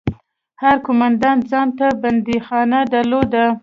هر 0.61 0.75
قومندان 0.85 1.37
ځان 1.49 1.67
ته 1.79 1.87
بنديخانه 2.01 2.79
درلوده. 2.93 3.45